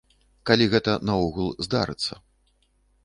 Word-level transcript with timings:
Калі 0.49 0.65
гэта 0.71 0.95
наогул 1.09 1.53
здарыцца. 1.67 2.13